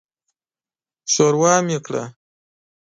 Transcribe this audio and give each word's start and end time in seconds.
ښوروا 1.11 1.55
مې 1.67 1.77
کړه. 1.85 2.03